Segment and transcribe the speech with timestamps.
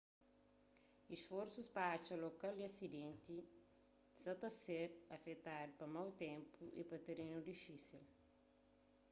[1.15, 3.37] isforsus pa atxa lokal di asidenti
[4.21, 8.05] sa ta ser afetadu pa mau ténpu y pa terenu difísil